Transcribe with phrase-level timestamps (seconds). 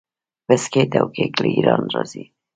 [0.47, 2.23] بسکیټ او کیک له ایران راځي.